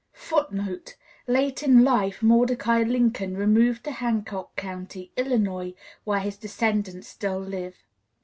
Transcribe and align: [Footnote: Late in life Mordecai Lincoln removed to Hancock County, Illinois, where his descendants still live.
[Footnote: 0.13 0.95
Late 1.27 1.61
in 1.61 1.83
life 1.83 2.23
Mordecai 2.23 2.81
Lincoln 2.81 3.37
removed 3.37 3.83
to 3.83 3.91
Hancock 3.91 4.55
County, 4.55 5.11
Illinois, 5.15 5.75
where 6.05 6.21
his 6.21 6.37
descendants 6.37 7.07
still 7.07 7.37
live. 7.39 7.75